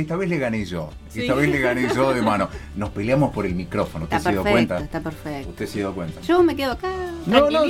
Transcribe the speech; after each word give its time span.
esta 0.00 0.16
vez 0.16 0.28
le 0.28 0.38
gané 0.38 0.64
yo. 0.64 0.90
Esta 1.14 1.34
vez 1.34 1.48
le 1.48 1.58
gané 1.60 1.88
yo 1.94 2.12
de 2.12 2.22
mano. 2.22 2.48
Nos 2.76 2.90
peleamos 2.90 3.32
por 3.32 3.46
el 3.46 3.54
micrófono. 3.54 4.04
¿Usted 4.04 4.16
Está 4.18 4.30
se 4.30 4.34
dio 4.34 4.42
perfecto, 4.42 4.74
cuenta? 4.74 4.84
está 4.84 5.00
perfecto. 5.00 5.48
¿Usted 5.50 5.66
se 5.66 5.78
dio 5.78 5.92
cuenta? 5.94 6.20
Yo 6.22 6.42
me 6.42 6.56
quedo 6.56 6.72
acá, 6.72 6.88
No, 7.26 7.50
no. 7.50 7.62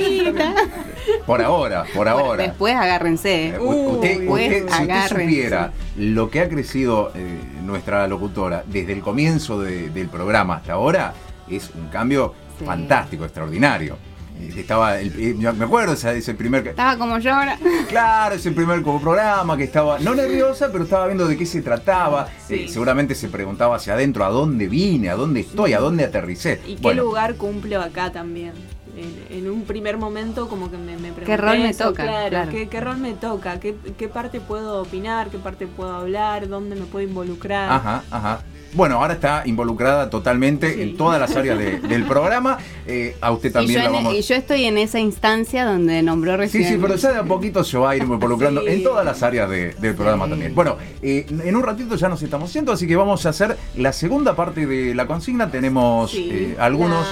Por 1.25 1.41
ahora, 1.41 1.83
por 1.93 2.05
Bueno, 2.05 2.11
ahora. 2.11 2.43
después 2.43 2.75
agárrense. 2.75 3.49
Eh, 3.49 3.59
usted, 3.59 4.19
si 4.19 4.27
usted 4.27 5.07
supiera 5.09 5.71
lo 5.97 6.29
que 6.29 6.39
ha 6.41 6.49
crecido 6.49 7.11
eh, 7.15 7.39
nuestra 7.63 8.07
locutora 8.07 8.63
desde 8.67 8.93
el 8.93 9.01
comienzo 9.01 9.61
de- 9.61 9.89
del 9.89 10.07
programa 10.09 10.55
hasta 10.57 10.73
ahora, 10.73 11.13
es 11.49 11.69
un 11.75 11.87
cambio 11.89 12.33
Sí. 12.59 12.65
fantástico, 12.65 13.25
extraordinario. 13.25 13.97
Eh, 14.41 14.53
Estaba, 14.57 14.99
el- 14.99 15.13
eh, 15.19 15.33
me 15.35 15.65
acuerdo, 15.65 15.93
ese, 15.93 16.17
ese 16.17 16.33
primer, 16.33 16.67
Estaba 16.67 16.97
como 16.97 17.17
yo 17.19 17.33
ahora. 17.33 17.57
claro, 17.89 18.35
ese 18.35 18.51
primer 18.51 18.81
como 18.81 18.99
programa 18.99 19.55
que 19.57 19.65
estaba, 19.65 19.99
no 19.99 20.15
nerviosa, 20.15 20.71
pero 20.71 20.83
estaba 20.83 21.05
viendo 21.07 21.27
de 21.27 21.37
qué 21.37 21.45
se 21.45 21.61
trataba. 21.61 22.27
Sí. 22.47 22.55
Eh, 22.55 22.67
seguramente 22.67 23.13
se 23.15 23.27
preguntaba 23.27 23.75
hacia 23.75 23.93
adentro 23.93 24.25
a 24.25 24.29
dónde 24.29 24.67
vine, 24.67 25.09
a 25.09 25.15
dónde 25.15 25.41
estoy, 25.41 25.73
a 25.73 25.79
dónde 25.79 26.05
aterricé. 26.05 26.59
¿Y 26.67 26.75
qué 26.75 26.81
Bueno, 26.81 27.03
lugar 27.03 27.35
cumplo 27.35 27.79
acá 27.81 28.11
también? 28.11 28.53
En, 28.97 29.37
en 29.37 29.49
un 29.49 29.63
primer 29.63 29.97
momento 29.97 30.49
como 30.49 30.69
que 30.69 30.77
me, 30.77 30.97
me 30.97 31.13
pregunté 31.13 31.37
rol 31.37 31.59
me 31.59 31.69
eso, 31.69 31.85
toca? 31.89 32.03
Claro, 32.03 32.29
Claro. 32.29 32.51
¿qué, 32.51 32.67
qué 32.67 32.81
rol 32.81 32.97
me 32.97 33.13
toca? 33.13 33.57
¿Qué, 33.61 33.73
¿Qué 33.97 34.09
parte 34.09 34.41
puedo 34.41 34.81
opinar? 34.81 35.29
¿Qué 35.29 35.37
parte 35.37 35.65
puedo 35.65 35.95
hablar? 35.95 36.49
¿Dónde 36.49 36.75
me 36.75 36.85
puedo 36.85 37.07
involucrar? 37.07 37.71
Ajá, 37.71 38.03
ajá. 38.11 38.41
Bueno, 38.73 38.95
ahora 39.01 39.13
está 39.15 39.43
involucrada 39.45 40.09
totalmente 40.09 40.73
Sí. 40.75 40.81
en 40.81 40.97
todas 40.97 41.19
las 41.19 41.35
áreas 41.35 41.57
de- 41.57 41.79
del 41.87 42.05
programa. 42.05 42.57
Eh, 42.87 43.15
a 43.21 43.31
usted 43.31 43.49
Y 43.49 43.53
también 43.53 43.79
yo, 43.79 43.83
la 43.83 43.85
en- 43.97 44.03
vamos 44.03 44.13
y 44.15 44.21
yo 44.21 44.35
estoy 44.35 44.63
en 44.65 44.77
esa 44.77 44.99
instancia 44.99 45.65
donde 45.65 46.01
nombró 46.01 46.31
Sí, 46.33 46.37
recién. 46.37 46.67
sí, 46.67 46.77
pero 46.81 46.95
ya 46.95 47.11
de 47.11 47.17
a 47.19 47.23
poquito 47.23 47.63
se 47.63 47.77
va 47.77 47.91
a 47.91 47.95
ir 47.95 48.03
involucrando 48.03 48.61
Sí. 48.61 48.67
en 48.69 48.83
todas 48.83 49.05
las 49.05 49.21
áreas 49.23 49.49
de- 49.49 49.73
del 49.73 49.95
programa 49.95 50.25
Sí. 50.25 50.31
también. 50.31 50.55
Bueno, 50.55 50.77
eh, 51.01 51.25
en 51.29 51.55
un 51.55 51.63
ratito 51.63 51.95
ya 51.95 52.07
nos 52.09 52.21
estamos 52.23 52.51
yendo, 52.53 52.71
así 52.71 52.87
que 52.87 52.95
vamos 52.95 53.25
a 53.25 53.29
hacer 53.29 53.57
la 53.75 53.91
segunda 53.93 54.35
parte 54.35 54.65
de 54.65 54.95
la 54.95 55.05
consigna. 55.07 55.51
Tenemos 55.51 56.11
Sí, 56.11 56.29
eh, 56.31 56.55
algunos 56.59 57.05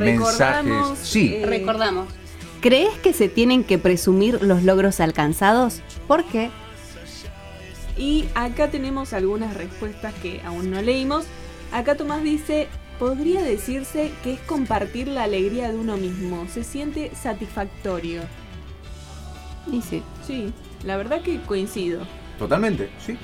mensajes. 0.00 0.98
Sí, 1.02 1.36
Recordamos. 1.44 2.06
¿Crees 2.60 2.94
que 3.02 3.12
se 3.12 3.28
tienen 3.28 3.64
que 3.64 3.76
presumir 3.78 4.40
los 4.42 4.62
logros 4.62 5.00
alcanzados? 5.00 5.80
¿Por 6.06 6.24
qué? 6.24 6.50
Y 7.96 8.26
acá 8.34 8.70
tenemos 8.70 9.12
algunas 9.12 9.54
respuestas 9.54 10.14
que 10.14 10.40
aún 10.44 10.70
no 10.70 10.80
leímos. 10.82 11.26
Acá 11.72 11.96
Tomás 11.96 12.22
dice, 12.22 12.68
podría 12.98 13.42
decirse 13.42 14.10
que 14.22 14.34
es 14.34 14.40
compartir 14.40 15.08
la 15.08 15.24
alegría 15.24 15.70
de 15.70 15.76
uno 15.76 15.96
mismo. 15.96 16.46
Se 16.48 16.64
siente 16.64 17.10
satisfactorio. 17.14 18.22
Sí. 19.88 20.02
Sí, 20.26 20.52
la 20.84 20.96
verdad 20.96 21.22
que 21.22 21.40
coincido. 21.42 22.06
totalmente, 22.38 22.90
sí. 23.04 23.16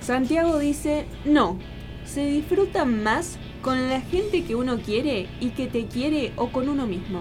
Santiago 0.00 0.58
dice, 0.58 1.04
no, 1.26 1.58
se 2.06 2.24
disfruta 2.24 2.84
más 2.84 3.36
con 3.62 3.88
la 3.90 4.00
gente 4.00 4.44
que 4.44 4.54
uno 4.54 4.78
quiere 4.78 5.28
y 5.40 5.50
que 5.50 5.66
te 5.66 5.86
quiere 5.86 6.32
o 6.36 6.48
con 6.48 6.68
uno 6.68 6.86
mismo. 6.86 7.20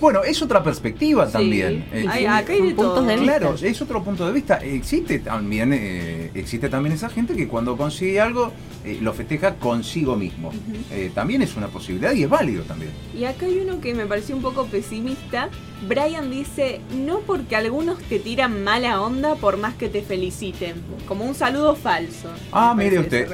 Bueno, 0.00 0.22
es 0.22 0.40
otra 0.42 0.62
perspectiva 0.62 1.26
Sí. 1.26 1.32
también. 1.32 1.84
Eh, 1.92 2.06
Hay- 2.08 2.26
acá 2.26 2.52
hay 2.52 2.62
de 2.62 2.72
todo. 2.74 3.02
de 3.02 3.16
vista. 3.16 3.38
Claro, 3.38 3.54
es 3.60 3.82
otro 3.82 4.02
punto 4.04 4.26
de 4.26 4.32
vista. 4.32 4.56
Existe 4.58 5.18
también, 5.18 5.72
eh, 5.72 6.30
existe 6.34 6.68
también 6.68 6.94
esa 6.94 7.08
gente 7.08 7.34
que 7.34 7.48
cuando 7.48 7.76
consigue 7.76 8.20
algo 8.20 8.52
eh, 8.84 8.98
lo 9.02 9.12
festeja 9.12 9.56
consigo 9.56 10.14
mismo. 10.16 10.52
Eh, 10.92 11.10
también 11.14 11.42
es 11.42 11.56
una 11.56 11.66
posibilidad 11.66 12.12
y 12.12 12.22
es 12.22 12.28
válido 12.30 12.62
también. 12.62 12.92
Y 13.18 13.24
acá 13.24 13.46
hay 13.46 13.58
uno 13.58 13.80
que 13.80 13.92
me 13.92 14.06
pareció 14.06 14.36
un 14.36 14.42
poco 14.42 14.66
pesimista. 14.66 15.48
Brian 15.88 16.30
dice, 16.30 16.80
no 16.96 17.18
porque 17.20 17.56
algunos 17.56 17.98
te 18.04 18.18
tiran 18.20 18.62
mala 18.64 19.00
onda 19.00 19.34
por 19.34 19.56
más 19.56 19.74
que 19.74 19.88
te 19.88 20.02
feliciten. 20.02 20.74
Como 21.06 21.24
un 21.24 21.34
saludo 21.34 21.74
falso. 21.74 22.28
Ah, 22.52 22.72
mire 22.76 23.00
usted, 23.00 23.28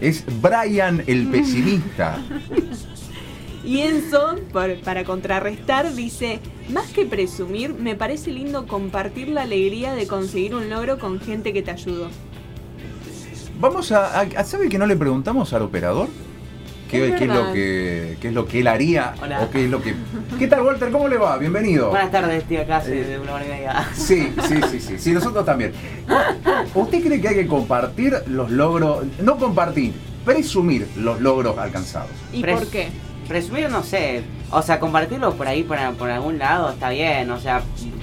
es 0.00 0.24
Brian 0.42 1.02
el 1.06 1.26
pesimista. 1.28 2.18
Y 3.70 3.82
Enzo, 3.82 4.34
por- 4.52 4.80
para 4.80 5.04
contrarrestar, 5.04 5.94
dice, 5.94 6.40
más 6.70 6.88
que 6.88 7.06
presumir, 7.06 7.72
me 7.72 7.94
parece 7.94 8.32
lindo 8.32 8.66
compartir 8.66 9.28
la 9.28 9.42
alegría 9.42 9.92
de 9.94 10.08
conseguir 10.08 10.56
un 10.56 10.68
logro 10.68 10.98
con 10.98 11.20
gente 11.20 11.52
que 11.52 11.62
te 11.62 11.70
ayudó. 11.70 12.08
Vamos 13.60 13.92
a, 13.92 14.06
a- 14.22 14.26
a- 14.38 14.42
¿Sabe 14.44 14.68
que 14.68 14.76
no 14.76 14.88
le 14.88 14.96
preguntamos 14.96 15.52
al 15.52 15.62
operador? 15.62 16.08
¿Qué, 16.90 17.10
Es 17.10 17.14
qué 17.14 17.24
es 17.26 17.30
lo 17.32 17.52
que, 17.52 18.16
qué 18.20 18.26
es 18.28 18.34
lo 18.34 18.44
que 18.48 18.58
él 18.58 18.66
haría? 18.66 19.14
Hola. 19.22 19.42
¿O 19.42 19.50
qué 19.50 19.66
es 19.66 19.70
lo 19.70 19.80
que... 19.80 19.94
¿Qué 20.36 20.48
tal, 20.48 20.62
Walter? 20.62 20.90
¿Cómo 20.90 21.06
le 21.06 21.18
va? 21.18 21.38
Bienvenido. 21.38 21.90
Buenas 21.90 22.10
tardes, 22.10 22.42
estoy 22.42 22.56
acá 22.56 22.78
hace 22.78 23.02
Eh. 23.02 23.04
de 23.04 23.18
una 23.20 23.34
hora 23.34 23.46
y 23.46 23.50
media. 23.50 23.88
Sí, 23.94 24.32
sí, 24.48 24.56
sí, 24.68 24.80
sí, 24.80 24.94
sí, 24.98 25.12
nosotros 25.12 25.44
también. 25.46 25.70
¿Usted 26.74 27.04
cree 27.04 27.20
que 27.20 27.28
hay 27.28 27.34
que 27.36 27.46
compartir 27.46 28.14
los 28.26 28.50
logros, 28.50 29.04
no 29.22 29.36
compartir, 29.38 29.92
presumir 30.24 30.88
los 30.96 31.20
logros 31.20 31.56
alcanzados? 31.56 32.10
¿Y 32.32 32.42
Pres- 32.42 32.58
por 32.58 32.66
qué? 32.66 32.88
Presumir, 33.30 33.70
no 33.70 33.84
sé. 33.84 34.22
O 34.50 34.60
sea, 34.60 34.80
compartirlo 34.80 35.32
por 35.34 35.46
ahí, 35.46 35.62
por, 35.62 35.78
por 35.94 36.10
algún 36.10 36.36
lado, 36.36 36.70
está 36.70 36.90
bien. 36.90 37.30
O 37.30 37.38
sea, 37.38 37.62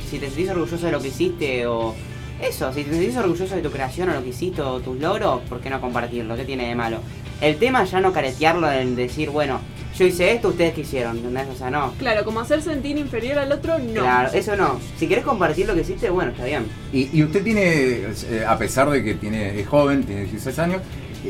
si 0.09 0.19
te 0.19 0.27
sentís 0.27 0.49
orgulloso 0.49 0.85
de 0.85 0.91
lo 0.93 1.01
que 1.01 1.09
hiciste 1.09 1.67
o... 1.67 1.93
Eso, 2.41 2.71
si 2.71 2.85
te 2.85 2.91
sentís 2.91 3.17
orgulloso 3.17 3.53
de 3.53 3.61
tu 3.61 3.69
creación 3.69 4.07
o 4.07 4.13
lo 4.13 4.23
que 4.23 4.29
hiciste 4.29 4.61
o 4.61 4.79
tus 4.79 4.97
logros, 4.97 5.41
¿por 5.49 5.59
qué 5.59 5.69
no 5.69 5.81
compartirlo? 5.81 6.37
¿Qué 6.37 6.45
tiene 6.45 6.69
de 6.69 6.75
malo? 6.75 6.99
El 7.41 7.57
tema 7.57 7.83
ya 7.83 7.99
no 7.99 8.13
caretearlo 8.13 8.71
en 8.71 8.95
decir, 8.95 9.29
bueno, 9.29 9.59
yo 9.97 10.05
hice 10.05 10.31
esto, 10.31 10.47
ustedes 10.47 10.73
qué 10.73 10.81
hicieron, 10.81 11.17
¿entendés? 11.17 11.47
O 11.53 11.57
sea, 11.57 11.69
no. 11.69 11.91
Claro, 11.99 12.23
como 12.23 12.39
hacer 12.39 12.61
sentir 12.61 12.97
inferior 12.97 13.37
al 13.37 13.51
otro, 13.51 13.79
no. 13.79 13.99
Claro, 13.99 14.29
eso 14.31 14.55
no. 14.55 14.79
Si 14.97 15.07
querés 15.09 15.25
compartir 15.25 15.67
lo 15.67 15.73
que 15.73 15.81
hiciste, 15.81 16.09
bueno, 16.09 16.31
está 16.31 16.45
bien. 16.45 16.67
Y, 16.93 17.09
y 17.11 17.21
usted 17.21 17.43
tiene, 17.43 17.63
eh, 17.65 18.45
a 18.47 18.57
pesar 18.57 18.89
de 18.89 19.03
que 19.03 19.15
tiene, 19.15 19.59
es 19.59 19.67
joven, 19.67 20.05
tiene 20.05 20.21
16 20.21 20.57
años, 20.59 20.81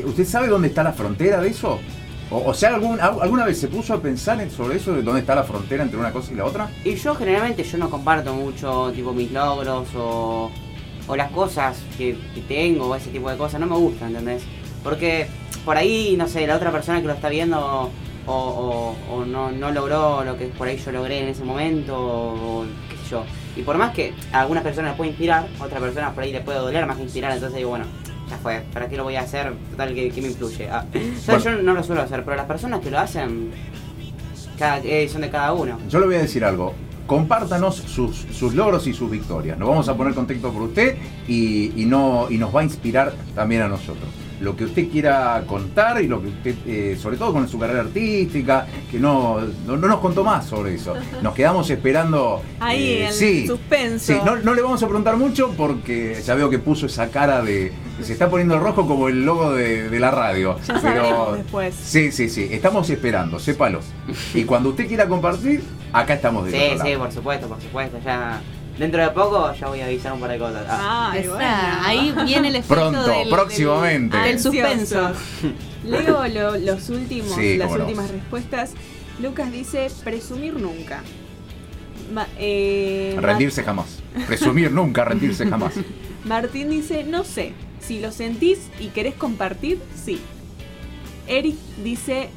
¿usted 0.04 0.24
sabe 0.24 0.46
dónde 0.46 0.68
está 0.68 0.84
la 0.84 0.92
frontera 0.92 1.40
de 1.40 1.48
eso? 1.48 1.80
O, 2.30 2.52
sea, 2.52 2.74
¿algún- 2.74 3.00
al- 3.00 3.22
¿alguna 3.22 3.44
vez 3.46 3.58
se 3.58 3.68
puso 3.68 3.94
a 3.94 4.00
pensar 4.02 4.38
en- 4.40 4.50
sobre 4.50 4.76
eso, 4.76 4.92
de 4.92 5.02
dónde 5.02 5.20
está 5.20 5.34
la 5.34 5.44
frontera 5.44 5.82
entre 5.82 5.98
una 5.98 6.12
cosa 6.12 6.32
y 6.32 6.36
la 6.36 6.44
otra? 6.44 6.68
Y 6.84 6.94
yo 6.94 7.14
generalmente 7.14 7.64
yo 7.64 7.78
no 7.78 7.88
comparto 7.88 8.34
mucho 8.34 8.92
tipo 8.94 9.12
mis 9.14 9.32
logros 9.32 9.88
o, 9.96 10.50
o 11.06 11.16
las 11.16 11.30
cosas 11.32 11.78
que, 11.96 12.18
que 12.34 12.40
tengo 12.42 12.86
o 12.88 12.94
ese 12.94 13.08
tipo 13.10 13.30
de 13.30 13.36
cosas, 13.38 13.60
no 13.60 13.66
me 13.66 13.76
gusta, 13.76 14.06
¿entendés? 14.06 14.42
Porque 14.84 15.26
por 15.64 15.76
ahí, 15.78 16.16
no 16.18 16.28
sé, 16.28 16.46
la 16.46 16.56
otra 16.56 16.70
persona 16.70 17.00
que 17.00 17.06
lo 17.06 17.14
está 17.14 17.30
viendo 17.30 17.90
o, 18.26 18.94
o- 19.10 19.24
no, 19.24 19.50
no 19.50 19.70
logró 19.70 20.22
lo 20.22 20.36
que 20.36 20.46
por 20.48 20.68
ahí 20.68 20.76
yo 20.76 20.92
logré 20.92 21.20
en 21.22 21.28
ese 21.28 21.44
momento 21.44 21.96
o, 21.98 22.64
qué 22.90 22.96
sé 23.04 23.10
yo. 23.10 23.24
Y 23.56 23.62
por 23.62 23.78
más 23.78 23.94
que 23.94 24.12
a 24.32 24.42
algunas 24.42 24.62
personas 24.62 24.90
les 24.90 24.96
puede 24.98 25.10
inspirar, 25.10 25.48
a 25.58 25.64
otras 25.64 25.80
personas 25.80 26.12
por 26.12 26.22
ahí 26.24 26.32
les 26.32 26.42
puede 26.44 26.58
doler 26.58 26.84
más 26.86 26.98
que 26.98 27.04
inspirar, 27.04 27.32
entonces 27.32 27.56
digo, 27.56 27.70
bueno, 27.70 27.86
ya 28.28 28.38
fue, 28.38 28.62
¿para 28.72 28.88
qué 28.88 28.96
lo 28.96 29.04
voy 29.04 29.16
a 29.16 29.22
hacer? 29.22 29.52
Total, 29.70 29.94
que, 29.94 30.12
me 30.16 30.28
influye? 30.28 30.68
Ah, 30.70 30.84
o 30.88 31.20
sea, 31.20 31.38
Bueno. 31.38 31.44
Yo 31.44 31.62
no 31.62 31.74
lo 31.74 31.82
suelo 31.82 32.02
hacer, 32.02 32.24
pero 32.24 32.36
las 32.36 32.46
personas 32.46 32.80
que 32.80 32.90
lo 32.90 32.98
hacen 32.98 33.50
cada, 34.58 34.78
eh, 34.78 35.08
son 35.08 35.22
de 35.22 35.30
cada 35.30 35.52
uno. 35.52 35.78
Yo 35.88 36.00
le 36.00 36.06
voy 36.06 36.16
a 36.16 36.20
decir 36.20 36.44
algo. 36.44 36.74
Compártanos 37.06 37.76
sus, 37.76 38.16
sus 38.16 38.54
logros 38.54 38.86
y 38.86 38.92
sus 38.92 39.10
victorias. 39.10 39.58
Nos 39.58 39.68
vamos 39.68 39.88
a 39.88 39.96
poner 39.96 40.14
contexto 40.14 40.52
por 40.52 40.62
usted 40.62 40.96
y, 41.26 41.72
y 41.80 41.86
no, 41.86 42.26
y 42.28 42.36
nos 42.36 42.54
va 42.54 42.60
a 42.60 42.64
inspirar 42.64 43.14
también 43.34 43.62
a 43.62 43.68
nosotros. 43.68 44.08
Lo 44.40 44.56
que 44.56 44.64
usted 44.64 44.88
quiera 44.88 45.42
contar 45.46 46.00
y 46.02 46.06
lo 46.06 46.22
que 46.22 46.28
usted, 46.28 46.54
eh, 46.66 46.98
sobre 47.00 47.16
todo 47.16 47.32
con 47.32 47.48
su 47.48 47.58
carrera 47.58 47.80
artística, 47.80 48.66
que 48.90 48.98
no, 48.98 49.40
no, 49.66 49.76
no 49.76 49.88
nos 49.88 49.98
contó 49.98 50.22
más 50.22 50.46
sobre 50.46 50.74
eso. 50.74 50.94
Nos 51.22 51.34
quedamos 51.34 51.68
esperando. 51.70 52.42
Ahí, 52.60 52.84
eh, 52.84 53.06
el 53.08 53.12
sí, 53.12 53.46
suspenso. 53.46 54.12
Sí, 54.12 54.18
no, 54.24 54.36
no 54.36 54.54
le 54.54 54.62
vamos 54.62 54.82
a 54.82 54.86
preguntar 54.86 55.16
mucho 55.16 55.52
porque 55.56 56.20
ya 56.24 56.34
veo 56.34 56.48
que 56.50 56.58
puso 56.58 56.86
esa 56.86 57.08
cara 57.08 57.42
de. 57.42 57.72
Se 58.02 58.12
está 58.12 58.30
poniendo 58.30 58.60
rojo 58.60 58.86
como 58.86 59.08
el 59.08 59.24
logo 59.24 59.52
de, 59.54 59.88
de 59.88 60.00
la 60.00 60.12
radio. 60.12 60.56
Ya 60.66 60.80
pero 60.80 61.32
después. 61.34 61.74
Sí, 61.74 62.12
sí, 62.12 62.28
sí. 62.28 62.48
Estamos 62.50 62.88
esperando, 62.90 63.40
sépalo. 63.40 63.80
Y 64.34 64.44
cuando 64.44 64.68
usted 64.70 64.86
quiera 64.86 65.08
compartir, 65.08 65.62
acá 65.92 66.14
estamos 66.14 66.46
de 66.46 66.52
Sí, 66.52 66.78
sí, 66.84 66.96
por 66.96 67.10
supuesto, 67.10 67.48
por 67.48 67.60
supuesto. 67.60 67.98
Ya 68.04 68.40
dentro 68.78 69.02
de 69.02 69.10
poco 69.10 69.52
ya 69.54 69.68
voy 69.68 69.80
a 69.80 69.86
avisar 69.86 70.12
un 70.12 70.20
par 70.20 70.30
de 70.30 70.38
cosas. 70.38 70.64
Ah, 70.68 71.12
Esa, 71.16 71.30
bueno. 71.34 71.48
Ahí 71.84 72.14
viene 72.24 72.48
el 72.48 72.56
efecto 72.56 72.74
Pronto, 72.74 73.06
del, 73.06 73.28
próximamente. 73.28 74.16
del- 74.16 74.26
del 74.26 74.40
suspenso. 74.40 75.12
Leo 75.84 76.26
lo- 76.28 76.56
los 76.58 76.88
últimos, 76.90 77.32
Sí, 77.34 77.56
las 77.56 77.70
no. 77.70 77.76
últimas 77.84 78.10
respuestas. 78.10 78.72
Lucas 79.20 79.50
dice, 79.50 79.88
presumir 80.04 80.54
nunca. 80.54 81.02
Ma- 82.12 82.28
eh, 82.38 83.16
Rendirse 83.20 83.62
jamás. 83.62 83.98
Presumir 84.26 84.70
nunca, 84.72 85.04
rendirse 85.04 85.46
jamás. 85.46 85.74
Martín 86.24 86.70
dice, 86.70 87.04
no 87.04 87.24
sé, 87.24 87.52
si 87.80 88.00
lo 88.00 88.12
sentís 88.12 88.58
y 88.80 88.88
querés 88.88 89.14
compartir, 89.14 89.80
sí. 90.04 90.20
Eric 91.26 91.56
dice, 91.84 92.30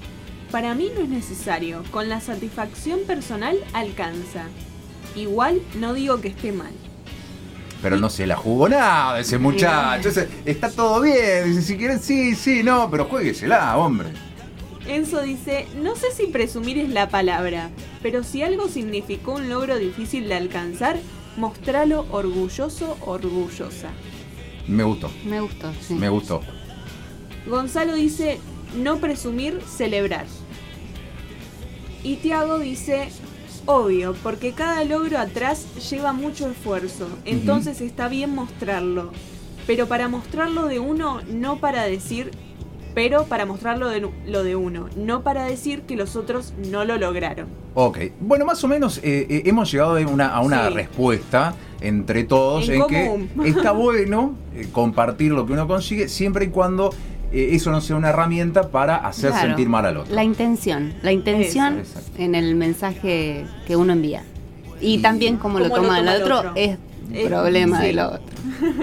para 0.52 0.76
mí 0.76 0.92
no 0.96 1.02
es 1.04 1.10
necesario, 1.10 1.84
con 1.92 2.10
la 2.10 2.20
satisfacción 2.20 3.00
personal 3.08 3.58
alcanza. 3.74 4.46
Igual 5.16 5.62
no 5.80 5.94
digo 5.94 6.22
que 6.22 6.30
esté 6.30 6.52
mal. 6.52 6.72
Pero 7.82 7.98
no 7.98 8.10
se 8.10 8.28
la 8.28 8.36
jugó 8.36 8.70
nada 8.70 9.20
ese 9.20 9.38
muchacho. 9.40 10.10
Ese- 10.10 10.30
está 10.46 10.70
todo 10.70 11.02
bien. 11.02 11.46
Dice, 11.46 11.62
si 11.64 11.78
quieren, 11.78 12.00
sí, 12.00 12.36
sí, 12.36 12.62
no, 12.64 12.90
pero 12.92 13.06
jueguesela, 13.06 13.76
hombre. 13.78 14.10
Enzo 14.88 15.22
dice, 15.22 15.68
no 15.82 15.96
sé 15.96 16.12
si 16.16 16.28
presumir 16.28 16.78
es 16.78 16.90
la 16.90 17.10
palabra, 17.10 17.70
pero 18.02 18.24
si 18.24 18.42
algo 18.44 18.68
significó 18.68 19.34
un 19.34 19.48
logro 19.50 19.78
difícil 19.78 20.28
de 20.28 20.36
alcanzar, 20.36 20.98
mostralo 21.38 22.06
orgulloso, 22.12 22.98
orgullosa. 23.02 23.90
Me 24.68 24.84
gustó, 24.84 25.12
Me 25.26 25.40
gustó, 25.42 25.72
sí. 25.82 25.94
me 25.96 26.10
gustó. 26.10 26.42
Gonzalo 27.48 27.94
dice, 27.96 28.40
no 28.76 28.98
presumir, 28.98 29.60
celebrar. 29.68 30.26
Y 32.04 32.16
Tiago 32.18 32.60
dice, 32.60 33.10
obvio, 33.66 34.16
porque 34.24 34.52
cada 34.54 34.84
logro 34.84 35.18
atrás 35.18 35.66
lleva 35.90 36.14
mucho 36.14 36.50
esfuerzo, 36.50 37.08
entonces 37.26 37.82
está 37.82 38.08
bien 38.08 38.34
mostrarlo. 38.36 39.12
Pero 39.68 39.88
para 39.88 40.08
mostrarlo 40.08 40.68
de 40.68 40.80
uno, 40.80 41.22
no 41.32 41.58
para 41.58 41.84
decir, 41.84 42.32
pero 42.96 43.26
para 43.26 43.46
mostrarlo 43.46 43.88
de 43.90 44.10
lo 44.28 44.44
de 44.44 44.56
uno, 44.56 44.90
no 44.98 45.22
para 45.22 45.46
decir 45.46 45.84
que 45.84 45.96
los 45.96 46.16
otros 46.16 46.54
no 46.72 46.84
lo 46.84 46.98
lograron. 46.98 47.48
Ok, 47.74 48.00
bueno, 48.20 48.46
más 48.46 48.64
o 48.64 48.68
menos 48.68 48.98
eh, 48.98 49.28
eh, 49.30 49.44
hemos 49.46 49.72
llegado 49.72 49.96
a 49.96 50.00
una, 50.02 50.28
a 50.30 50.42
una 50.42 50.68
Sí. 50.68 50.74
respuesta 50.74 51.56
entre 51.80 52.24
todos 52.26 52.68
En 52.70 52.82
en, 52.82 52.88
que 52.88 53.50
está 53.50 53.72
bueno 53.72 54.36
eh, 54.56 54.68
compartir 54.72 55.32
lo 55.32 55.46
que 55.46 55.54
uno 55.54 55.68
consigue 55.68 56.10
siempre 56.10 56.46
y 56.46 56.48
cuando 56.50 56.94
eso 57.32 57.72
no 57.72 57.82
sea 57.82 57.96
una 57.96 58.10
herramienta 58.10 58.70
para 58.70 58.98
hacer 58.98 59.32
Claro. 59.32 59.48
sentir 59.48 59.70
mal 59.70 59.86
al 59.86 59.98
otro. 59.98 60.14
La 60.14 60.24
intención, 60.24 60.94
la 61.02 61.12
intención 61.12 61.80
exacto. 61.80 62.12
en 62.18 62.36
el 62.36 62.56
mensaje 62.56 63.46
que 63.66 63.76
uno 63.76 63.94
envía. 63.94 64.24
Y, 64.80 64.96
Y 64.96 64.98
también 65.02 65.38
como 65.38 65.60
lo 65.60 65.66
cómo 65.70 65.78
lo 65.78 65.84
toma 65.84 66.00
el 66.00 66.06
toma 66.06 66.16
el 66.16 66.22
otro, 66.24 66.40
otro. 66.40 66.52
es 66.56 66.78
Eh, 67.14 67.26
problema 67.28 67.80
sí. 67.82 67.88
del 67.88 68.00
otro. 68.00 68.22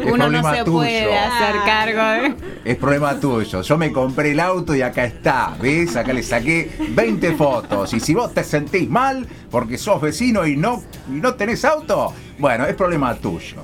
Es 0.05 0.13
Uno 0.13 0.29
no 0.29 0.43
se 0.53 0.59
tuyo. 0.65 0.73
puede 0.73 1.17
hacer 1.17 1.57
Ah. 1.57 1.65
cargo. 1.65 2.35
Es 2.65 2.77
problema 2.77 3.19
tuyo. 3.19 3.63
Yo 3.63 3.79
me 3.79 3.91
compré 3.91 4.33
el 4.33 4.41
auto 4.41 4.75
y 4.75 4.83
acá 4.83 5.05
está. 5.07 5.57
¿Ves? 5.61 5.97
Acá 5.97 6.13
le 6.13 6.23
saqué 6.23 6.71
20 6.91 7.33
fotos. 7.33 7.93
Y 7.95 8.01
si 8.01 8.13
vos 8.15 8.33
te 8.35 8.45
sentís 8.45 8.89
mal 8.89 9.27
porque 9.51 9.79
sos 9.79 10.01
vecino 10.01 10.47
y 10.47 10.57
no, 10.57 10.83
y 11.09 11.13
no 11.13 11.35
tenés 11.35 11.65
auto, 11.65 12.13
bueno, 12.39 12.67
es 12.67 12.75
problema 12.75 13.15
tuyo. 13.15 13.57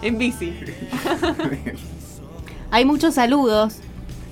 En 0.00 0.16
bici. 0.18 0.54
Hay 2.74 2.84
muchos 2.84 3.14
saludos, 3.14 3.76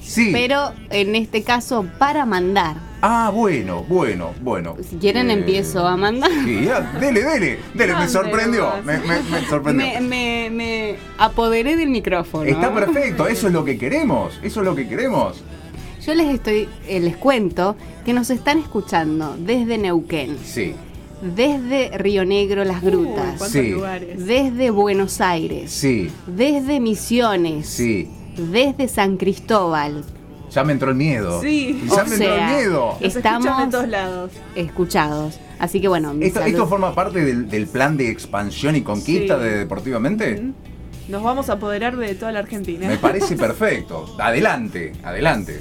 Sí. 0.02 0.30
pero 0.32 0.72
en 0.90 1.14
este 1.14 1.44
caso 1.44 1.86
para 2.00 2.26
mandar. 2.26 2.74
Ah, 3.00 3.30
bueno, 3.32 3.84
bueno, 3.88 4.30
bueno. 4.42 4.74
Si 4.82 4.96
quieren 4.96 5.30
Eh, 5.30 5.34
empiezo 5.34 5.86
a 5.86 5.96
mandar. 5.96 6.28
Sí, 6.44 6.64
ya, 6.64 6.80
dele, 6.98 7.22
dele, 7.22 7.58
dele, 7.72 7.94
me 7.94 8.08
sorprendió, 8.08 8.68
me, 8.84 8.98
me- 8.98 9.22
me 9.22 9.46
sorprendió. 9.48 9.86
Me, 9.86 10.00
me- 10.00 10.50
me 10.50 10.94
apoderé 11.18 11.76
del 11.76 11.90
micrófono. 11.90 12.42
Está 12.50 12.74
perfecto, 12.74 13.28
eso 13.28 13.46
es 13.46 13.52
lo 13.52 13.64
que 13.64 13.78
queremos, 13.78 14.40
eso 14.42 14.58
es 14.58 14.66
lo 14.66 14.74
que 14.74 14.88
queremos. 14.88 15.40
Yo 16.04 16.12
les 16.14 16.34
estoy, 16.34 16.68
eh, 16.88 16.98
les 16.98 17.16
cuento 17.16 17.76
que 18.04 18.12
nos 18.12 18.28
están 18.30 18.58
escuchando 18.58 19.36
desde 19.38 19.78
Neuquén, 19.78 20.36
Sí, 20.44 20.74
desde 21.22 21.96
Río 21.96 22.24
Negro, 22.24 22.64
Las 22.64 22.82
Uy, 22.82 22.90
Grutas, 22.90 23.24
cuántos 23.38 23.50
Sí. 23.52 23.70
lugares. 23.70 24.26
desde 24.26 24.70
Buenos 24.70 25.20
Aires, 25.20 25.70
sí, 25.70 26.10
desde 26.26 26.80
Misiones, 26.80 27.68
sí. 27.68 28.10
Desde 28.36 28.88
San 28.88 29.16
Cristóbal. 29.16 30.04
Ya 30.50 30.64
me 30.64 30.72
entró 30.72 30.90
el 30.90 30.96
miedo. 30.96 31.40
Sí. 31.40 31.82
Ya 31.86 31.92
O 31.92 31.96
me 32.06 32.14
entró 32.14 32.14
el 32.14 32.18
sea, 32.38 32.48
miedo. 32.56 32.90
Escuchan 33.00 33.42
de 33.42 33.48
Estamos- 33.48 33.70
todos 33.70 33.88
lados. 33.88 34.30
escuchados. 34.54 35.38
Así 35.58 35.80
que 35.80 35.88
bueno, 35.88 36.12
mi 36.12 36.26
Esto, 36.26 36.40
salud- 36.40 36.50
esto 36.52 36.66
forma 36.66 36.94
parte 36.94 37.24
del, 37.24 37.48
del 37.48 37.66
plan 37.66 37.96
de 37.96 38.10
expansión 38.10 38.76
y 38.76 38.82
conquista 38.82 39.38
Sí. 39.38 39.44
de 39.44 39.58
Deportivamente. 39.58 40.42
Nos 41.08 41.22
vamos 41.22 41.48
a 41.48 41.54
apoderar 41.54 41.96
de 41.96 42.14
toda 42.14 42.32
la 42.32 42.40
Argentina. 42.40 42.86
Me 42.88 42.96
parece 42.98 43.34
perfecto. 43.36 44.14
Adelante, 44.18 44.92
adelante. 45.02 45.60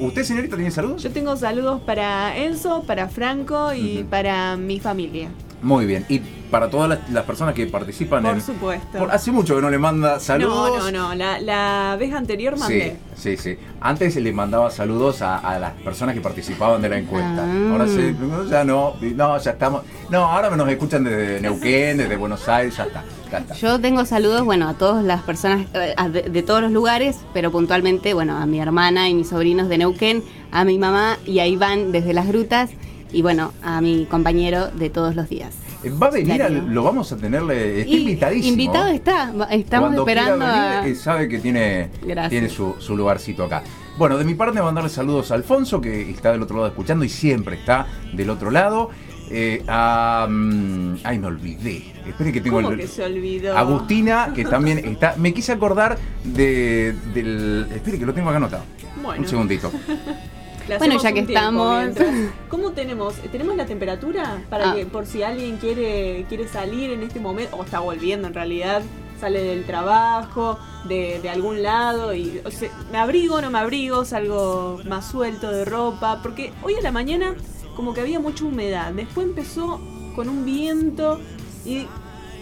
¿Usted, 0.00 0.24
señorita, 0.24 0.56
tiene 0.56 0.70
saludos? 0.70 1.02
Yo 1.02 1.10
tengo 1.10 1.36
saludos 1.36 1.80
para 1.82 2.36
Enzo, 2.36 2.82
para 2.84 3.08
Franco 3.08 3.72
y 3.74 4.04
para 4.08 4.56
mi 4.56 4.80
familia. 4.80 5.28
Muy 5.62 5.86
bien. 5.86 6.04
Y 6.08 6.20
para 6.52 6.70
todas 6.70 6.88
las, 6.90 7.10
las 7.10 7.24
personas 7.24 7.54
que 7.54 7.66
participan 7.66 8.22
Por 8.22 8.34
en. 8.34 8.40
supuesto. 8.42 8.98
por- 8.98 9.10
hace 9.10 9.32
mucho 9.32 9.56
que 9.56 9.62
no 9.62 9.70
le 9.70 9.78
manda 9.78 10.20
saludos. 10.20 10.84
No, 10.84 10.90
no, 10.92 11.08
no. 11.08 11.14
La, 11.16 11.40
la 11.40 11.96
vez 11.98 12.14
anterior 12.14 12.56
mandé. 12.56 12.98
Sí, 13.16 13.36
sí, 13.36 13.42
sí. 13.54 13.58
Antes 13.80 14.14
le 14.16 14.32
mandaba 14.32 14.70
saludos 14.70 15.22
a, 15.22 15.38
a 15.38 15.58
las 15.58 15.72
personas 15.72 16.14
que 16.14 16.20
participaban 16.20 16.80
de 16.82 16.88
la 16.90 16.98
encuesta. 16.98 17.44
Ah. 17.44 17.70
Ahora 17.72 17.86
sí, 17.88 18.14
ya 18.50 18.62
no, 18.64 18.94
no, 19.00 19.38
ya 19.38 19.50
estamos. 19.50 19.82
No, 20.10 20.18
ahora 20.26 20.54
nos 20.54 20.68
escuchan 20.68 21.02
desde 21.02 21.40
Neuquén, 21.40 21.96
desde 21.96 22.16
Buenos 22.16 22.46
Aires, 22.48 22.76
ya 22.76 22.84
está. 22.84 23.02
Ya 23.32 23.38
está. 23.38 23.54
Yo 23.54 23.80
tengo 23.80 24.04
saludos, 24.04 24.44
bueno, 24.44 24.68
a 24.68 24.74
todas 24.74 25.02
las 25.02 25.22
personas 25.22 25.66
eh, 25.72 25.94
de, 26.12 26.22
de 26.22 26.42
todos 26.42 26.60
los 26.60 26.70
lugares, 26.70 27.16
pero 27.32 27.50
puntualmente, 27.50 28.12
bueno, 28.12 28.36
a 28.36 28.44
mi 28.44 28.60
hermana 28.60 29.08
y 29.08 29.14
mis 29.14 29.30
sobrinos 29.30 29.70
de 29.70 29.78
Neuquén, 29.78 30.22
a 30.50 30.64
mi 30.64 30.78
mamá 30.78 31.16
y 31.24 31.38
a 31.38 31.46
Iván 31.46 31.92
desde 31.92 32.12
las 32.12 32.28
grutas 32.28 32.68
y 33.10 33.22
bueno, 33.22 33.52
a 33.62 33.80
mi 33.80 34.04
compañero 34.04 34.68
de 34.68 34.90
todos 34.90 35.16
los 35.16 35.30
días. 35.30 35.54
Eh, 35.84 35.90
Va 35.90 36.06
a 36.06 36.10
venir, 36.10 36.42
al- 36.42 36.72
lo 36.72 36.82
vamos 36.84 37.10
a 37.12 37.16
tenerle. 37.16 37.80
Está 37.80 37.90
Y 37.90 38.00
invitadísimo. 38.00 38.48
Invitado 38.52 38.88
está, 38.88 39.32
estamos 39.50 39.86
Cuando 39.88 40.02
esperando 40.02 40.38
venir, 40.46 40.52
a... 40.60 40.86
eh, 40.86 40.94
sabe 40.94 41.28
que 41.28 41.38
tiene, 41.38 41.90
Gracias. 42.02 42.30
tiene 42.30 42.48
su, 42.48 42.76
su 42.78 42.96
lugarcito 42.96 43.44
acá. 43.44 43.62
Bueno, 43.98 44.16
de 44.16 44.24
mi 44.24 44.34
parte 44.34 44.60
mandarle 44.62 44.88
saludos 44.90 45.30
a 45.30 45.34
Alfonso, 45.34 45.80
que 45.80 46.10
está 46.10 46.32
del 46.32 46.42
otro 46.42 46.56
lado 46.56 46.68
escuchando 46.68 47.04
y 47.04 47.08
siempre 47.08 47.56
está 47.56 47.86
del 48.12 48.30
otro 48.30 48.50
lado. 48.50 48.90
Eh, 49.34 49.62
a, 49.66 50.26
mm, 50.28 50.96
ay, 51.04 51.18
me 51.18 51.26
olvidé. 51.26 51.84
Espere 52.06 52.32
que 52.32 52.40
tengo 52.40 52.56
¿Cómo 52.56 52.70
el. 52.72 52.78
que 52.78 52.86
se 52.86 53.02
olvidó? 53.04 53.56
Agustina, 53.56 54.32
que 54.34 54.44
también 54.44 54.78
está. 54.78 55.14
Me 55.16 55.32
quise 55.32 55.52
acordar 55.52 55.98
de, 56.24 56.94
del. 57.14 57.66
Espere 57.74 57.98
que 57.98 58.04
lo 58.06 58.12
tengo 58.12 58.28
acá 58.28 58.36
anotado. 58.38 58.64
Bueno. 59.02 59.22
Un 59.22 59.28
segundito. 59.28 59.70
Bueno, 60.78 61.00
ya 61.02 61.12
que 61.12 61.20
estamos. 61.20 61.78
mientras. 61.82 62.14
¿Cómo 62.48 62.72
tenemos? 62.72 63.14
¿Tenemos 63.30 63.56
la 63.56 63.66
temperatura? 63.66 64.42
Para 64.50 64.70
Ah. 64.72 64.74
que 64.74 64.86
por 64.86 65.06
si 65.06 65.22
alguien 65.22 65.56
quiere, 65.58 66.24
quiere 66.28 66.46
salir 66.48 66.90
en 66.90 67.02
este 67.02 67.20
momento, 67.20 67.56
o 67.56 67.64
está 67.64 67.80
volviendo 67.80 68.28
en 68.28 68.34
realidad, 68.34 68.82
sale 69.20 69.42
del 69.42 69.64
trabajo, 69.64 70.58
de, 70.88 71.20
de 71.22 71.30
algún 71.30 71.62
lado, 71.62 72.14
y 72.14 72.40
o 72.44 72.50
sea, 72.50 72.70
me 72.90 72.98
abrigo, 72.98 73.40
no 73.40 73.50
me 73.50 73.58
abrigo, 73.58 74.04
salgo 74.04 74.80
más 74.86 75.10
suelto 75.10 75.50
de 75.50 75.64
ropa, 75.64 76.20
porque 76.22 76.52
hoy 76.62 76.74
a 76.74 76.80
la 76.80 76.90
mañana 76.92 77.34
como 77.76 77.94
que 77.94 78.00
había 78.00 78.20
mucha 78.20 78.44
humedad, 78.44 78.92
después 78.92 79.26
empezó 79.26 79.80
con 80.14 80.28
un 80.28 80.44
viento 80.44 81.20
y 81.64 81.86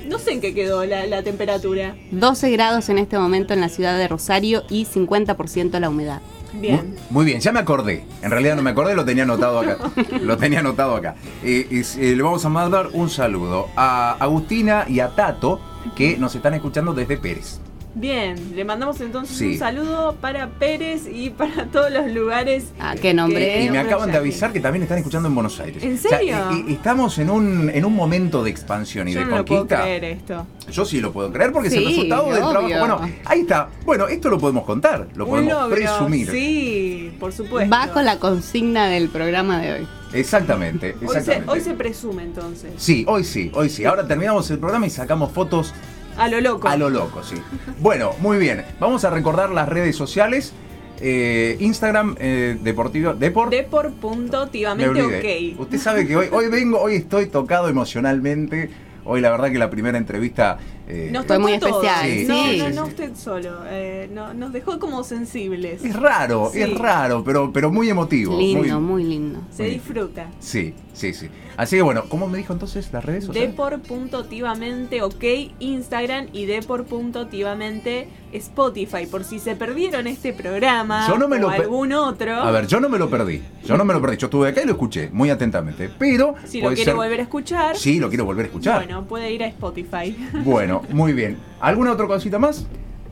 no 0.07 0.19
sé 0.19 0.33
en 0.33 0.41
qué 0.41 0.55
quedó 0.55 0.85
la, 0.85 1.07
la 1.07 1.23
temperatura. 1.23 1.97
12 2.11 2.51
grados 2.51 2.89
en 2.89 2.99
este 2.99 3.19
momento 3.19 3.55
en 3.55 3.61
la 3.61 3.69
ciudad 3.69 3.97
de 3.97 4.09
Rosario 4.09 4.65
y 4.69 4.87
50% 4.87 5.79
la 5.79 5.89
humedad. 5.89 6.21
Bien. 6.53 6.77
Muy, 6.77 6.99
muy 7.11 7.25
bien, 7.27 7.41
ya 7.41 7.53
me 7.53 7.61
acordé. 7.61 8.05
En 8.23 8.31
realidad 8.31 8.57
no 8.57 8.63
me 8.63 8.71
acordé, 8.71 8.95
lo 8.95 9.05
tenía 9.05 9.23
anotado 9.23 9.61
acá. 9.61 9.79
Lo 10.23 10.37
tenía 10.37 10.61
anotado 10.61 10.97
acá. 10.97 11.15
Eh, 11.45 11.69
eh, 11.71 12.15
le 12.17 12.23
vamos 12.23 12.45
a 12.45 12.49
mandar 12.49 12.89
un 12.93 13.09
saludo 13.09 13.69
a 13.77 14.13
Agustina 14.13 14.85
y 14.89 15.01
a 15.01 15.11
Tato, 15.11 15.61
que 15.95 16.17
nos 16.17 16.35
están 16.35 16.55
escuchando 16.55 16.93
desde 16.93 17.17
Pérez. 17.17 17.61
Bien, 17.93 18.37
le 18.55 18.65
mandamos 18.65 19.01
entonces 19.01 19.37
Sí. 19.37 19.53
un 19.55 19.59
saludo 19.59 20.15
para 20.21 20.49
Pérez 20.49 21.09
y 21.13 21.31
para 21.31 21.67
todos 21.73 21.91
los 21.91 22.07
lugares. 22.13 22.67
Ah, 22.79 22.95
qué 23.01 23.13
nombre. 23.13 23.65
Y 23.65 23.71
me 23.71 23.79
acaban 23.79 24.13
de 24.13 24.17
avisar 24.19 24.53
que 24.53 24.61
también 24.61 24.85
están 24.85 24.99
escuchando 24.99 25.29
en 25.29 25.35
Buenos 25.35 25.59
Aires. 25.59 25.83
¿En 25.83 25.95
O 25.95 25.99
sea, 25.99 26.19
serio? 26.19 26.37
estamos 26.69 27.19
en 27.19 27.31
un, 27.31 27.69
en 27.69 27.85
un 27.85 27.95
momento 27.95 28.45
de 28.45 28.51
expansión 28.51 29.09
y 29.09 29.13
Yo 29.13 29.21
de 29.21 29.27
no 29.27 29.39
lo 29.39 29.45
puedo 29.45 29.61
conquista. 29.63 29.83
creer 29.83 30.05
esto. 30.05 30.47
Yo 30.71 30.85
sí 30.85 31.01
lo 31.01 31.13
puedo 31.13 31.33
creer 31.33 31.51
porque 31.51 31.67
es 31.69 31.75
el 31.75 31.85
resultado 31.87 32.27
del 32.33 32.43
obvio. 32.45 32.51
trabajo. 32.69 32.79
Bueno, 32.79 33.01
ahí 33.25 33.41
está. 33.41 33.69
Bueno, 33.85 34.07
esto 34.07 34.31
lo 34.31 34.39
podemos 34.39 34.65
contar, 34.65 35.09
lo 35.17 35.27
podemos 35.27 35.53
logro, 35.53 35.75
presumir. 35.75 36.31
Sí, 36.31 37.13
por 37.19 37.33
supuesto. 37.33 37.71
Va 37.75 37.89
con 37.89 38.05
la 38.05 38.19
consigna 38.21 38.87
del 38.89 39.09
programa 39.09 39.61
de 39.61 39.73
hoy. 39.73 39.89
Exactamente, 40.13 40.97
Hoy 41.01 41.09
se, 41.09 41.19
exactamente. 41.19 41.51
hoy 41.53 41.61
se 41.61 41.75
presume 41.75 42.23
entonces. 42.25 42.73
Sí, 42.77 43.05
hoy 43.07 43.23
sí, 43.25 43.51
hoy 43.55 43.69
sí. 43.71 43.85
Ahora 43.85 44.07
terminamos 44.09 44.51
el 44.51 44.59
programa 44.59 44.85
y 44.87 44.91
sacamos 44.91 45.31
fotos 45.31 45.73
A 46.21 46.29
lo 46.29 46.41
loco. 46.43 46.69
A 46.69 46.77
lo 46.77 46.91
loco, 46.91 47.23
sí. 47.23 47.37
Bueno, 47.79 48.11
muy 48.21 48.37
bien. 48.37 48.63
Vamos 48.79 49.05
a 49.07 49.11
recordar 49.11 49.49
las 49.51 49.67
redes 49.69 49.97
sociales. 49.97 50.53
Eh, 51.01 51.57
Instagram, 51.61 52.15
eh, 52.19 52.59
Deportivo, 52.61 53.15
Deport. 53.15 53.51
De 53.51 53.63
por 53.63 53.91
punto, 53.93 54.45
me 54.45 54.51
tivamente 54.51 55.03
olvidé. 55.03 55.53
ok. 55.55 55.61
Usted 55.61 55.79
sabe 55.79 56.07
que 56.07 56.15
hoy, 56.15 56.29
hoy 56.31 56.49
vengo, 56.49 56.79
hoy 56.79 56.97
estoy 56.97 57.29
tocado 57.29 57.71
emocionalmente. 57.71 58.69
Hoy 59.07 59.23
la 59.23 59.31
verdad 59.31 59.51
que 59.51 59.59
la 59.59 59.71
primera 59.71 59.97
entrevista... 59.97 60.59
eh, 60.91 61.11
Nos 61.13 61.27
Fue 61.27 61.39
muy 61.39 61.59
todos. 61.59 61.85
especial, 61.85 62.11
Sí, 62.11 62.25
no, 62.27 62.45
sí, 62.45 62.59
no, 62.59 62.71
no 62.83 62.87
usted 62.89 63.15
solo. 63.17 63.51
eh, 63.69 64.09
no- 64.13 64.35
nos 64.35 64.53
dejó 64.53 64.79
como 64.79 65.03
sensibles. 65.05 65.85
es 65.85 65.95
raro, 65.97 66.51
Sí. 66.53 66.61
es 66.63 66.77
raro, 66.79 67.23
pero, 67.25 67.53
pero 67.53 67.71
muy 67.71 67.89
emotivo. 67.89 68.37
Lindo, 68.39 68.81
muy- 68.81 69.03
muy 69.03 69.05
lindo. 69.05 69.41
Se 69.51 69.63
muy- 69.65 69.73
disfruta. 69.73 70.27
Sí, 70.41 70.75
sí, 70.93 71.13
sí. 71.15 71.29
Así 71.57 71.77
que 71.77 71.83
bueno, 71.83 72.05
¿cómo 72.09 72.27
me 72.27 72.39
dijo 72.39 72.53
entonces 72.55 72.91
las 72.93 73.05
redes 73.05 73.25
sociales? 73.27 73.51
Depor.tivamente 73.51 75.03
ok 75.03 75.25
Instagram 75.59 76.29
y 76.33 76.47
Depor.tivamente 76.47 78.09
Spotify. 78.33 79.07
Por 79.11 79.25
si 79.25 79.39
se 79.41 79.57
perdieron 79.57 80.07
este 80.07 80.33
programa 80.33 81.07
Yo 81.09 81.19
no 81.19 81.27
me 81.29 81.37
o 81.37 81.41
lo 81.41 81.51
algún 81.51 81.93
otro. 81.93 82.33
A 82.37 82.51
ver, 82.53 82.67
yo 82.69 82.79
no 82.81 82.89
me 82.89 82.99
lo 82.99 83.11
perdí. 83.11 83.43
Yo 83.65 83.77
no 83.77 83.85
me 83.85 83.93
lo 83.93 84.01
perdí. 84.01 84.17
Yo 84.17 84.27
estuve 84.29 84.49
acá 84.49 84.63
y 84.63 84.67
lo 84.67 84.73
escuché 84.73 85.11
muy 85.13 85.31
atentamente. 85.31 85.91
Pero. 85.99 86.35
si 86.47 86.61
lo 86.61 86.69
quiere 86.69 86.85
ser- 86.85 86.95
volver 86.95 87.21
a 87.21 87.23
escuchar, 87.25 87.77
Sí, 87.77 87.99
lo 87.99 88.09
quiero 88.09 88.25
volver 88.25 88.45
a 88.45 88.49
escuchar. 88.49 88.85
bueno, 88.85 89.05
puede 89.05 89.33
ir 89.33 89.43
a 89.43 89.47
Spotify. 89.49 90.17
Bueno, 90.45 90.80
muy 90.91 91.13
bien. 91.13 91.39
¿Alguna 91.61 91.93
otra 91.93 92.07
cosita 92.07 92.39
más? 92.39 92.67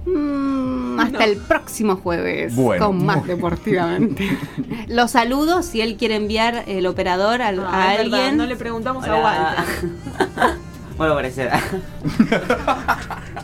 Mm, 0.06 0.98
hasta 1.00 1.18
No. 1.18 1.24
el 1.24 1.36
próximo 1.36 1.96
jueves 1.96 2.54
Bueno, 2.56 2.86
con 2.86 3.04
más 3.04 3.18
muy- 3.18 3.28
deportivamente. 3.28 4.38
Los 4.88 5.10
saludos 5.10 5.66
si 5.66 5.80
él 5.82 5.96
quiere 5.96 6.16
enviar 6.16 6.64
el 6.66 6.86
operador 6.86 7.42
a, 7.42 7.52
No, 7.52 7.68
a 7.68 7.92
es 7.94 7.98
verdad, 8.04 8.20
alguien. 8.20 8.36
no 8.38 8.46
le 8.46 8.56
preguntamos 8.56 9.04
a 9.06 9.14
Hola. 9.14 9.54
Walter. 9.58 10.58
Vuelvo 10.96 11.12
a 11.14 11.16
aparecer. 11.18 11.50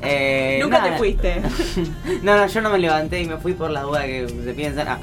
Eh, 0.07 0.59
Nunca 0.63 0.79
nada. 0.81 0.91
te 0.93 0.99
fuiste. 0.99 1.41
No, 2.23 2.37
no, 2.37 2.47
yo 2.47 2.61
no 2.61 2.69
me 2.69 2.79
levanté 2.79 3.23
y 3.23 3.27
me 3.27 3.39
fui 3.39 3.55
por 3.55 3.71
la 3.71 3.83
duda 3.83 4.05
que 4.05 4.29
se 4.45 4.53
piensan. 4.53 4.87
Ah, 4.89 4.99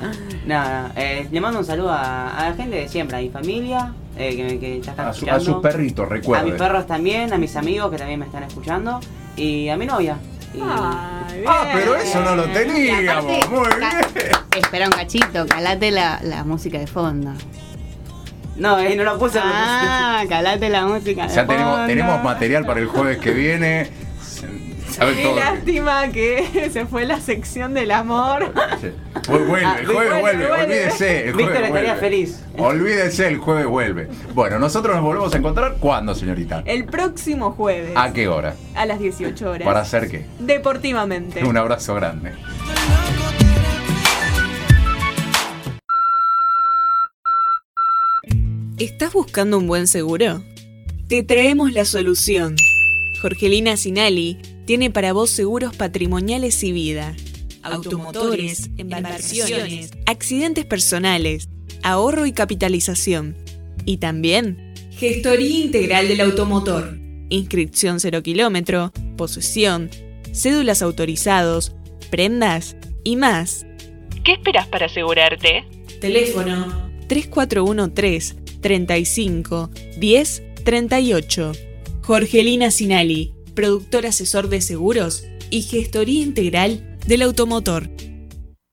no, 0.46 0.63
no. 0.63 0.90
Eh, 0.96 1.28
le 1.32 1.42
mando 1.42 1.58
un 1.60 1.66
saludo 1.66 1.90
a, 1.92 2.30
a 2.38 2.50
la 2.50 2.56
gente 2.56 2.75
de 2.75 2.88
siempre, 2.88 3.18
a 3.18 3.22
mi 3.22 3.30
familia, 3.30 3.94
eh, 4.30 4.36
que, 4.36 4.60
que 4.60 4.82
ya 4.82 4.92
están 4.92 5.08
A, 5.08 5.13
su- 5.13 5.30
a 5.30 5.40
sus 5.40 5.58
perritos, 5.58 6.06
A 6.06 6.10
recuerde. 6.10 6.46
mis 6.46 6.54
perros 6.56 6.86
también, 6.88 7.34
a 7.34 7.38
mis 7.38 7.56
amigos 7.56 7.90
que 7.92 7.98
también 7.98 8.20
me 8.20 8.25
están 8.25 8.44
escuchando 8.44 9.00
y 9.36 9.70
a 9.70 9.78
mi 9.78 9.86
novia. 9.86 10.18
Y- 10.54 10.60
Ay, 10.62 11.44
Ah, 11.48 11.70
pero 11.74 11.96
eso 11.96 12.22
no 12.22 12.36
lo 12.36 12.44
teníamos. 12.50 13.24
aparte, 13.24 13.48
Muy 13.50 13.68
bien. 13.80 14.32
Espera 14.58 14.86
un 14.86 14.92
cachito, 14.92 15.46
calate 15.48 15.92
la, 15.92 16.20
la 16.24 16.44
música 16.44 16.78
de 16.78 16.88
fondo. 16.88 17.32
No, 18.58 18.78
eh, 18.80 18.96
no 18.96 19.04
lo 19.04 19.18
puse. 19.18 19.40
no 19.40 19.46
lo 19.46 19.51
puse. 19.51 19.60
Ah, 19.63 20.24
calate 20.30 20.70
la 20.70 20.86
música 20.86 21.28
de 21.28 21.34
Ya 21.34 21.48
tenemos, 21.48 21.72
fondo. 21.74 21.88
tenemos 21.88 22.24
material 22.24 22.66
para 22.66 22.80
el 22.82 22.88
jueves 22.88 23.18
que 23.18 23.32
viene. 23.32 23.90
¿Saben 24.91 25.15
Qué 25.15 25.24
todo? 25.24 25.36
lástima 25.38 26.10
que 26.10 26.69
se 26.74 26.86
fue 26.86 27.05
la 27.05 27.19
sección 27.19 27.74
del 27.74 27.91
amor. 27.91 28.53
Sí. 28.81 28.91
Vu- 29.27 29.48
Vuelve, 29.48 29.65
Ah, 29.65 29.77
el 29.79 29.86
jueves 29.86 30.10
vuelve, 30.10 30.19
vuelve, 30.21 30.48
vuelve. 30.48 30.63
olvídese. 30.63 31.27
El 31.29 31.33
Víctor 31.36 31.55
estaría 31.63 31.93
vuelve. 31.93 31.95
feliz. 32.00 32.43
Olvídese, 32.57 33.27
el 33.27 33.38
jueves 33.38 33.65
vuelve. 33.67 34.07
Bueno, 34.33 34.60
nosotros 34.60 34.95
nos 34.95 35.03
volvemos 35.05 35.33
a 35.33 35.38
encontrar. 35.38 35.75
¿Cuándo, 35.79 36.13
señorita? 36.15 36.63
El 36.65 36.86
próximo 36.86 37.51
jueves. 37.51 37.91
¿A 37.95 38.12
qué 38.13 38.27
hora? 38.27 38.55
A 38.75 38.86
las 38.86 39.00
18 39.00 39.50
horas. 39.50 39.65
¿Para 39.65 39.81
hacer 39.81 40.10
qué? 40.10 40.25
Deportivamente. 40.39 41.43
Un 41.45 41.57
abrazo 41.57 41.95
grande. 41.95 42.33
¿Estás 48.77 49.13
buscando 49.13 49.57
un 49.57 49.67
buen 49.67 49.88
seguro? 49.88 50.41
Te 51.07 51.24
traemos 51.24 51.74
la 51.74 51.86
solución. 51.86 52.55
Jorgelina 53.21 53.77
Sinali 53.77 54.38
tiene 54.72 54.90
para 54.90 55.12
vos 55.12 55.30
seguros 55.30 55.75
patrimoniales 55.75 56.63
y 56.63 56.72
vida, 56.72 57.13
automotores, 57.62 58.70
embarcaciones, 58.78 59.92
accidentes 60.06 60.63
personales, 60.63 61.50
ahorro 61.84 62.25
y 62.25 62.32
capitalización. 62.32 63.36
Y 63.84 63.98
también 63.98 64.74
gestoría 64.92 65.66
integral 65.66 66.08
del 66.08 66.22
automotor, 66.22 66.98
inscripción 67.28 68.00
cero 68.00 68.24
kilómetro, 68.24 68.94
posesión, 69.18 69.90
cédulas 70.32 70.82
autorizados, 70.82 71.74
prendas 72.10 72.78
y 73.04 73.18
más. 73.18 73.66
¿Qué 74.24 74.32
esperas 74.32 74.70
para 74.70 74.86
asegurarte? 74.86 75.66
Teléfono 76.00 76.90
3413 77.10 78.36
35 78.62 79.70
10 79.98 80.44
38. 80.63 81.51
Jorgelina 82.04 82.72
Sinali, 82.72 83.34
productor 83.62 84.08
asesor 84.08 84.50
de 84.50 84.60
seguros 84.60 85.24
y 85.51 85.62
gestoría 85.62 86.24
integral 86.24 86.98
del 87.06 87.22
automotor. 87.22 87.91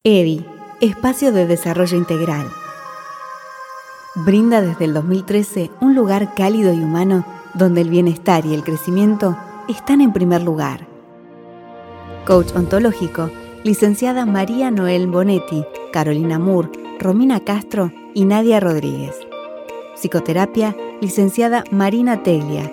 EDI, 0.02 0.46
Espacio 0.80 1.30
de 1.30 1.46
Desarrollo 1.46 1.98
Integral. 1.98 2.50
Brinda 4.14 4.62
desde 4.62 4.86
el 4.86 4.94
2013 4.94 5.70
un 5.82 5.94
lugar 5.94 6.32
cálido 6.34 6.72
y 6.72 6.78
humano 6.78 7.26
donde 7.52 7.82
el 7.82 7.90
bienestar 7.90 8.46
y 8.46 8.54
el 8.54 8.64
crecimiento 8.64 9.36
están 9.68 10.00
en 10.00 10.14
primer 10.14 10.40
lugar. 10.40 10.88
Coach 12.26 12.56
ontológico, 12.56 13.30
licenciada 13.64 14.24
María 14.24 14.70
Noel 14.70 15.06
Bonetti, 15.06 15.66
Carolina 15.92 16.38
Moore, 16.38 16.70
Romina 16.98 17.40
Castro 17.40 17.92
y 18.14 18.24
Nadia 18.24 18.58
Rodríguez. 18.58 19.14
Psicoterapia, 19.96 20.74
licenciada 21.02 21.62
Marina 21.70 22.22
Teglia. 22.22 22.72